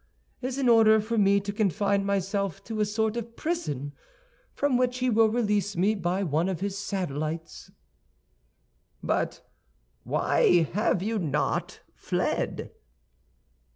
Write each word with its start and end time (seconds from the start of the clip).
"Is 0.41 0.57
an 0.57 0.67
order 0.67 0.99
for 0.99 1.15
me 1.15 1.39
to 1.41 1.53
confine 1.53 2.03
myself 2.03 2.63
to 2.63 2.79
a 2.79 2.85
sort 2.85 3.15
of 3.17 3.35
prison, 3.35 3.93
from 4.51 4.75
which 4.75 4.97
he 4.97 5.11
will 5.11 5.29
release 5.29 5.77
me 5.77 5.93
by 5.93 6.23
one 6.23 6.49
of 6.49 6.59
his 6.59 6.75
satellites." 6.75 7.69
"But 9.03 9.47
why 10.03 10.63
have 10.73 11.03
you 11.03 11.19
not 11.19 11.81
fled?" 11.93 12.71